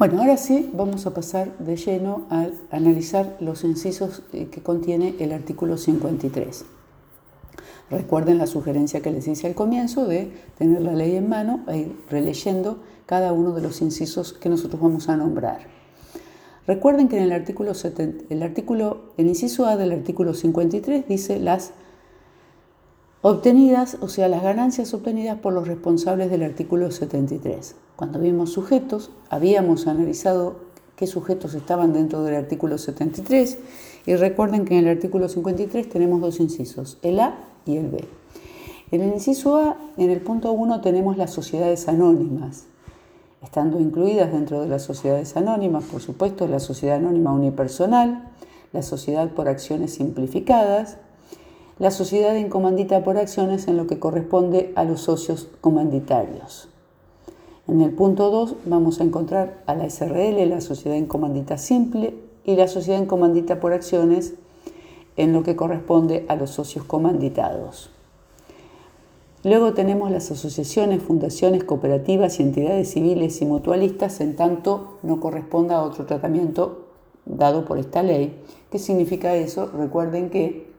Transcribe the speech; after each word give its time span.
Bueno, 0.00 0.18
ahora 0.18 0.38
sí 0.38 0.70
vamos 0.72 1.04
a 1.04 1.12
pasar 1.12 1.58
de 1.58 1.76
lleno 1.76 2.24
a 2.30 2.46
analizar 2.70 3.36
los 3.38 3.64
incisos 3.64 4.22
eh, 4.32 4.46
que 4.50 4.62
contiene 4.62 5.14
el 5.20 5.30
artículo 5.30 5.76
53. 5.76 6.64
Recuerden 7.90 8.38
la 8.38 8.46
sugerencia 8.46 9.02
que 9.02 9.10
les 9.10 9.28
hice 9.28 9.46
al 9.46 9.54
comienzo 9.54 10.06
de 10.06 10.32
tener 10.56 10.80
la 10.80 10.94
ley 10.94 11.16
en 11.16 11.28
mano 11.28 11.66
e 11.68 11.76
ir 11.76 11.96
releyendo 12.08 12.78
cada 13.04 13.34
uno 13.34 13.52
de 13.52 13.60
los 13.60 13.82
incisos 13.82 14.32
que 14.32 14.48
nosotros 14.48 14.80
vamos 14.80 15.10
a 15.10 15.18
nombrar. 15.18 15.66
Recuerden 16.66 17.08
que 17.08 17.18
en 17.18 17.24
el 17.24 17.32
artículo, 17.32 17.72
el 18.30 18.42
artículo, 18.42 19.12
el 19.18 19.26
inciso 19.26 19.66
A 19.66 19.76
del 19.76 19.92
artículo 19.92 20.32
53 20.32 21.08
dice 21.08 21.38
las 21.38 21.72
obtenidas, 23.22 23.98
o 24.00 24.08
sea, 24.08 24.28
las 24.28 24.42
ganancias 24.42 24.94
obtenidas 24.94 25.38
por 25.38 25.52
los 25.52 25.68
responsables 25.68 26.30
del 26.30 26.42
artículo 26.42 26.90
73. 26.90 27.74
Cuando 27.96 28.18
vimos 28.18 28.52
sujetos, 28.52 29.10
habíamos 29.28 29.86
analizado 29.86 30.56
qué 30.96 31.06
sujetos 31.06 31.54
estaban 31.54 31.92
dentro 31.92 32.22
del 32.22 32.34
artículo 32.34 32.78
73 32.78 33.58
y 34.06 34.14
recuerden 34.16 34.64
que 34.64 34.78
en 34.78 34.86
el 34.86 34.96
artículo 34.96 35.28
53 35.28 35.88
tenemos 35.88 36.20
dos 36.20 36.40
incisos, 36.40 36.98
el 37.02 37.20
A 37.20 37.38
y 37.66 37.76
el 37.76 37.88
B. 37.88 38.04
En 38.90 39.02
el 39.02 39.12
inciso 39.12 39.56
A, 39.56 39.76
en 39.98 40.10
el 40.10 40.20
punto 40.20 40.50
1, 40.52 40.80
tenemos 40.80 41.16
las 41.16 41.32
sociedades 41.32 41.88
anónimas, 41.88 42.64
estando 43.42 43.78
incluidas 43.78 44.32
dentro 44.32 44.62
de 44.62 44.68
las 44.68 44.82
sociedades 44.82 45.36
anónimas, 45.36 45.84
por 45.84 46.00
supuesto, 46.00 46.48
la 46.48 46.58
sociedad 46.58 46.96
anónima 46.96 47.32
unipersonal, 47.32 48.30
la 48.72 48.82
sociedad 48.82 49.28
por 49.30 49.48
acciones 49.48 49.94
simplificadas, 49.94 50.96
la 51.80 51.90
sociedad 51.90 52.36
en 52.36 52.50
comandita 52.50 53.02
por 53.02 53.16
acciones 53.16 53.66
en 53.66 53.78
lo 53.78 53.86
que 53.86 53.98
corresponde 53.98 54.70
a 54.76 54.84
los 54.84 55.00
socios 55.00 55.48
comanditarios. 55.62 56.68
En 57.66 57.80
el 57.80 57.92
punto 57.92 58.30
2 58.30 58.56
vamos 58.66 59.00
a 59.00 59.04
encontrar 59.04 59.62
a 59.66 59.74
la 59.74 59.88
SRL, 59.88 60.46
la 60.46 60.60
sociedad 60.60 60.98
en 60.98 61.06
comandita 61.06 61.56
simple, 61.56 62.14
y 62.44 62.56
la 62.56 62.68
sociedad 62.68 63.00
en 63.00 63.06
comandita 63.06 63.60
por 63.60 63.72
acciones 63.72 64.34
en 65.16 65.32
lo 65.32 65.42
que 65.42 65.56
corresponde 65.56 66.26
a 66.28 66.36
los 66.36 66.50
socios 66.50 66.84
comanditados. 66.84 67.88
Luego 69.42 69.72
tenemos 69.72 70.10
las 70.10 70.30
asociaciones, 70.30 71.02
fundaciones, 71.02 71.64
cooperativas 71.64 72.40
y 72.40 72.42
entidades 72.42 72.90
civiles 72.90 73.40
y 73.40 73.46
mutualistas 73.46 74.20
en 74.20 74.36
tanto 74.36 74.98
no 75.02 75.18
corresponda 75.18 75.76
a 75.76 75.82
otro 75.82 76.04
tratamiento 76.04 76.88
dado 77.24 77.64
por 77.64 77.78
esta 77.78 78.02
ley. 78.02 78.36
¿Qué 78.70 78.78
significa 78.78 79.34
eso? 79.34 79.70
Recuerden 79.74 80.28
que 80.28 80.69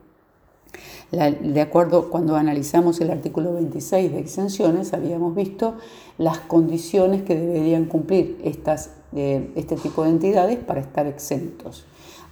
de 1.12 1.60
acuerdo 1.60 2.08
cuando 2.08 2.36
analizamos 2.36 2.98
el 3.02 3.10
artículo 3.10 3.52
26 3.52 4.12
de 4.12 4.18
exenciones, 4.18 4.94
habíamos 4.94 5.34
visto 5.34 5.74
las 6.16 6.38
condiciones 6.38 7.22
que 7.22 7.34
deberían 7.34 7.84
cumplir 7.84 8.40
estas, 8.42 8.92
eh, 9.14 9.50
este 9.54 9.76
tipo 9.76 10.04
de 10.04 10.10
entidades 10.10 10.58
para 10.58 10.80
estar 10.80 11.06
exentos. 11.06 11.84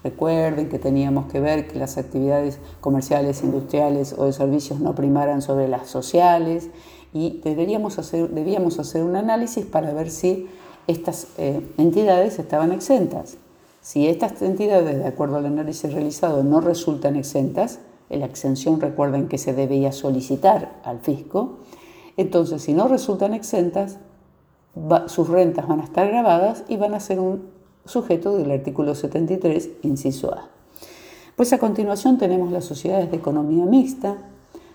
Recuerden 0.02 0.70
que 0.70 0.78
teníamos 0.78 1.30
que 1.30 1.40
ver 1.40 1.68
que 1.68 1.78
las 1.78 1.98
actividades 1.98 2.58
comerciales, 2.80 3.42
industriales 3.42 4.14
o 4.16 4.24
de 4.24 4.32
servicios 4.32 4.80
no 4.80 4.94
primaran 4.94 5.42
sobre 5.42 5.68
las 5.68 5.86
sociales 5.88 6.70
y 7.12 7.42
deberíamos 7.44 7.98
hacer, 7.98 8.30
debíamos 8.30 8.78
hacer 8.78 9.02
un 9.02 9.14
análisis 9.14 9.66
para 9.66 9.92
ver 9.92 10.10
si 10.10 10.48
estas 10.86 11.26
eh, 11.36 11.60
entidades 11.76 12.38
estaban 12.38 12.72
exentas. 12.72 13.36
Si 13.82 14.08
estas 14.08 14.40
entidades, 14.40 14.98
de 14.98 15.06
acuerdo 15.06 15.36
al 15.36 15.44
análisis 15.44 15.92
realizado, 15.92 16.42
no 16.42 16.62
resultan 16.62 17.16
exentas, 17.16 17.78
la 18.18 18.26
exención 18.26 18.80
recuerden 18.80 19.28
que 19.28 19.38
se 19.38 19.54
debía 19.54 19.92
solicitar 19.92 20.80
al 20.84 21.00
fisco, 21.00 21.58
entonces 22.16 22.62
si 22.62 22.74
no 22.74 22.88
resultan 22.88 23.34
exentas, 23.34 23.98
sus 25.06 25.28
rentas 25.28 25.66
van 25.66 25.80
a 25.80 25.84
estar 25.84 26.08
grabadas 26.08 26.64
y 26.68 26.76
van 26.76 26.94
a 26.94 27.00
ser 27.00 27.20
un 27.20 27.48
sujeto 27.84 28.36
del 28.36 28.50
artículo 28.50 28.94
73, 28.94 29.70
inciso 29.82 30.32
A. 30.32 30.48
Pues 31.36 31.52
a 31.52 31.58
continuación 31.58 32.18
tenemos 32.18 32.52
las 32.52 32.64
sociedades 32.64 33.10
de 33.10 33.16
economía 33.16 33.64
mixta, 33.64 34.18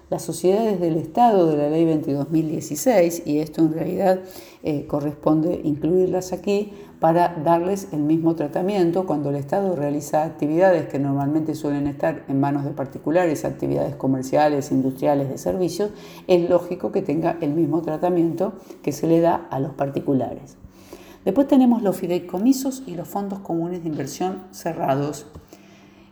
las 0.09 0.21
sociedades 0.21 0.79
del 0.79 0.97
Estado 0.97 1.47
de 1.47 1.57
la 1.57 1.69
Ley 1.69 1.85
22.016, 1.85 3.23
y 3.25 3.39
esto 3.39 3.61
en 3.61 3.73
realidad 3.73 4.19
eh, 4.63 4.85
corresponde 4.87 5.61
incluirlas 5.63 6.33
aquí 6.33 6.73
para 6.99 7.35
darles 7.43 7.89
el 7.91 7.99
mismo 7.99 8.35
tratamiento 8.35 9.05
cuando 9.05 9.29
el 9.29 9.35
Estado 9.35 9.75
realiza 9.75 10.23
actividades 10.23 10.87
que 10.87 10.99
normalmente 10.99 11.55
suelen 11.55 11.87
estar 11.87 12.23
en 12.27 12.39
manos 12.39 12.63
de 12.65 12.71
particulares, 12.71 13.45
actividades 13.45 13.95
comerciales, 13.95 14.71
industriales, 14.71 15.29
de 15.29 15.37
servicios, 15.37 15.91
es 16.27 16.49
lógico 16.49 16.91
que 16.91 17.01
tenga 17.01 17.37
el 17.41 17.53
mismo 17.53 17.81
tratamiento 17.81 18.53
que 18.81 18.91
se 18.91 19.07
le 19.07 19.21
da 19.21 19.47
a 19.49 19.59
los 19.59 19.73
particulares. 19.73 20.57
Después 21.25 21.47
tenemos 21.47 21.81
los 21.81 21.97
fideicomisos 21.97 22.83
y 22.85 22.93
los 22.93 23.07
fondos 23.07 23.39
comunes 23.39 23.81
de 23.81 23.89
inversión 23.89 24.43
cerrados. 24.51 25.25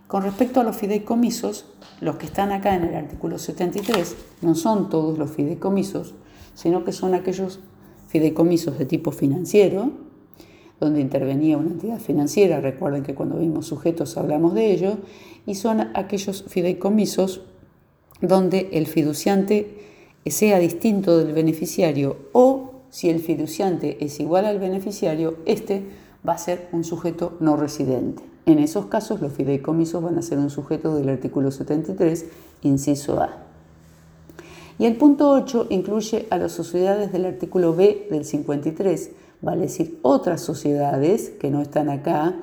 Con 0.08 0.24
respecto 0.24 0.60
a 0.60 0.64
los 0.64 0.76
fideicomisos, 0.76 1.66
los 2.02 2.18
que 2.18 2.26
están 2.26 2.52
acá 2.52 2.76
en 2.76 2.84
el 2.84 2.96
artículo 2.96 3.40
73 3.40 4.16
no 4.42 4.56
son 4.56 4.90
todos 4.90 5.18
los 5.18 5.32
fideicomisos, 5.32 6.14
sino 6.54 6.84
que 6.84 6.92
son 6.92 7.16
aquellos 7.16 7.60
fideicomisos 8.08 8.78
de 8.78 8.86
tipo 8.86 9.12
financiero, 9.12 9.92
donde 10.80 11.02
intervenía 11.02 11.58
una 11.58 11.72
entidad 11.72 12.00
financiera, 12.00 12.60
recuerden 12.60 13.04
que 13.04 13.16
cuando 13.16 13.38
vimos 13.38 13.68
sujetos 13.68 14.18
hablamos 14.18 14.54
de 14.54 14.72
ello, 14.72 14.98
y 15.46 15.56
son 15.56 15.90
aquellos 15.96 16.44
fideicomisos 16.48 17.42
donde 18.22 18.70
el 18.74 18.88
fiduciante 18.88 19.78
sea 20.26 20.60
distinto 20.60 21.18
del 21.18 21.34
beneficiario 21.34 22.18
o 22.32 22.74
si 22.90 23.10
el 23.10 23.20
fiduciante 23.20 23.98
es 24.06 24.20
igual 24.20 24.46
al 24.46 24.60
beneficiario, 24.60 25.38
este 25.46 25.82
va 26.28 26.34
a 26.34 26.38
ser 26.38 26.70
un 26.72 26.84
sujeto 26.84 27.38
no 27.40 27.58
residente. 27.58 28.24
En 28.46 28.60
esos 28.60 28.88
casos, 28.88 29.22
los 29.22 29.34
fideicomisos 29.34 30.04
van 30.04 30.18
a 30.18 30.22
ser 30.22 30.38
un 30.38 30.50
sujeto 30.50 30.96
del 30.96 31.10
artículo 31.10 31.52
73, 31.52 32.26
inciso 32.64 33.22
A. 33.22 33.38
Y 34.80 34.86
el 34.86 34.98
punto 34.98 35.30
8 35.30 35.68
incluye 35.70 36.28
a 36.30 36.38
las 36.38 36.52
sociedades 36.52 37.12
del 37.12 37.26
artículo 37.26 37.76
B 37.76 38.08
del 38.10 38.26
53, 38.26 39.12
vale 39.42 39.62
decir 39.62 40.00
otras 40.02 40.42
sociedades 40.42 41.30
que 41.30 41.52
no 41.52 41.62
están 41.62 41.90
acá, 41.90 42.36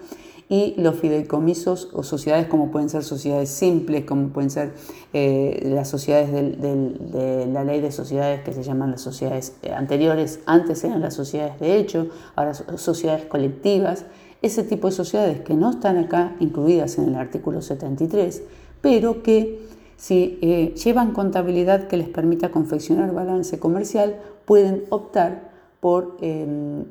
y 0.51 0.75
los 0.77 0.97
fideicomisos 0.97 1.91
o 1.93 2.03
sociedades 2.03 2.49
como 2.49 2.73
pueden 2.73 2.89
ser 2.89 3.05
sociedades 3.05 3.51
simples, 3.51 4.05
como 4.05 4.31
pueden 4.31 4.51
ser 4.51 4.73
eh, 5.13 5.63
las 5.65 5.89
sociedades 5.89 6.33
de 6.33 7.47
la 7.47 7.63
ley 7.63 7.81
de 7.81 7.93
sociedades 7.93 8.43
que 8.43 8.53
se 8.53 8.65
llaman 8.65 8.91
las 8.91 9.01
sociedades 9.01 9.55
eh, 9.63 9.71
anteriores, 9.73 10.41
antes 10.47 10.83
eran 10.83 11.01
las 11.01 11.15
sociedades 11.15 11.61
de 11.61 11.77
hecho, 11.77 12.09
ahora 12.35 12.53
sociedades 12.53 13.27
colectivas, 13.27 14.07
ese 14.43 14.65
tipo 14.65 14.89
de 14.89 14.93
sociedades 14.93 15.41
que 15.41 15.55
no 15.55 15.71
están 15.71 15.99
acá 15.99 16.35
incluidas 16.41 16.99
en 16.99 17.11
el 17.11 17.15
artículo 17.15 17.63
73, 17.63 18.43
pero 18.81 19.23
que 19.23 19.69
si 19.97 20.37
eh, 20.43 20.75
llevan 20.75 21.13
contabilidad 21.13 21.87
que 21.87 21.97
les 21.97 22.09
permita 22.09 22.51
confeccionar 22.51 23.15
balance 23.15 23.61
comercial, 23.61 24.17
pueden 24.47 24.83
optar 24.89 25.50
por 25.81 26.19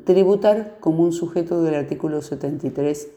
tributar 0.03 0.77
como 0.79 1.03
un 1.03 1.13
sujeto 1.13 1.61
del 1.61 1.75
artículo 1.75 2.21
73 2.21 3.09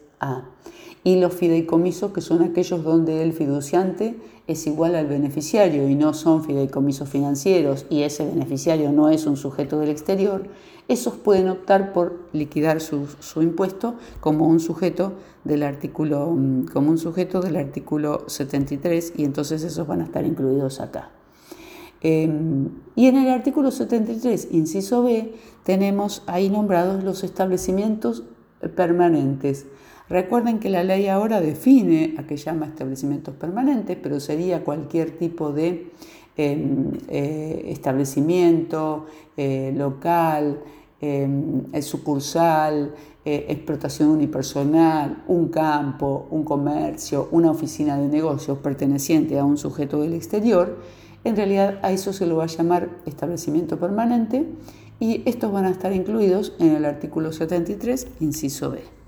y 1.04 1.16
los 1.16 1.32
fideicomisos, 1.32 2.12
que 2.12 2.20
son 2.20 2.42
aquellos 2.42 2.84
donde 2.84 3.22
el 3.22 3.32
fiduciante 3.32 4.16
es 4.46 4.66
igual 4.66 4.94
al 4.94 5.06
beneficiario 5.06 5.88
y 5.88 5.94
no 5.94 6.14
son 6.14 6.44
fideicomisos 6.44 7.08
financieros 7.08 7.86
y 7.90 8.02
ese 8.02 8.24
beneficiario 8.24 8.92
no 8.92 9.08
es 9.08 9.26
un 9.26 9.36
sujeto 9.36 9.78
del 9.78 9.90
exterior, 9.90 10.48
esos 10.88 11.14
pueden 11.14 11.48
optar 11.48 11.92
por 11.92 12.28
liquidar 12.32 12.80
su, 12.80 13.06
impuesto 13.36 13.94
como 14.20 14.46
un 14.46 14.60
sujeto 14.60 15.12
del 15.44 15.62
artículo 15.62 16.30
mm, 16.30 16.66
como 16.66 16.90
un 16.90 16.98
sujeto 16.98 17.40
del 17.40 17.56
artículo 17.56 18.24
73 18.26 19.14
y 19.16 19.24
entonces 19.24 19.62
esos 19.62 19.86
van 19.86 20.02
a 20.02 20.04
estar 20.04 20.24
incluidos 20.24 20.80
acá. 20.80 21.10
Em, 22.02 22.68
y 22.96 23.06
en 23.06 23.16
el 23.16 23.28
artículo 23.28 23.70
73, 23.70 24.48
inciso 24.50 25.04
B, 25.04 25.34
tenemos 25.62 26.24
ahí 26.26 26.50
nombrados 26.50 27.04
los 27.04 27.22
establecimientos 27.22 28.24
permanentes. 28.74 29.66
Recuerden 30.08 30.58
que 30.58 30.68
la 30.68 30.82
ley 30.82 31.06
ahora 31.06 31.40
define 31.40 32.16
a 32.18 32.26
qué 32.26 32.36
llama 32.36 32.66
establecimientos 32.66 33.34
permanentes, 33.34 33.96
pero 34.02 34.20
sería 34.20 34.64
cualquier 34.64 35.12
tipo 35.12 35.52
de 35.52 35.90
em, 36.36 36.90
eh, 37.08 37.66
establecimiento 37.68 39.06
eh, 39.36 39.72
local, 39.76 40.60
em, 41.00 41.62
sucursal, 41.82 42.94
eh, 43.24 43.46
explotación 43.48 44.08
unipersonal, 44.10 45.22
un 45.28 45.48
campo, 45.48 46.26
un 46.30 46.42
comercio, 46.42 47.28
una 47.30 47.52
oficina 47.52 47.96
de 47.96 48.08
negocios 48.08 48.58
perteneciente 48.58 49.38
a 49.38 49.44
un 49.44 49.56
sujeto 49.56 50.00
del 50.00 50.14
exterior. 50.14 50.78
En 51.24 51.36
realidad 51.36 51.78
a 51.82 51.92
eso 51.92 52.12
se 52.12 52.26
lo 52.26 52.36
va 52.36 52.44
a 52.44 52.48
llamar 52.48 52.90
establecimiento 53.06 53.78
permanente 53.78 54.46
y 54.98 55.22
estos 55.24 55.52
van 55.52 55.64
a 55.64 55.70
estar 55.70 55.92
incluidos 55.92 56.54
en 56.58 56.76
el 56.76 56.84
artículo 56.84 57.32
73, 57.32 58.08
inciso 58.20 58.70
B. 58.70 59.01